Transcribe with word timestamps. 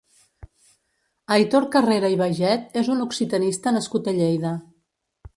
Aitor 1.35 1.67
Carrera 1.75 2.09
i 2.13 2.17
Baiget 2.21 2.79
és 2.81 2.89
un 2.93 3.03
occitanista 3.05 3.75
nascut 3.75 4.09
a 4.09 4.15
Lleida. 4.21 4.55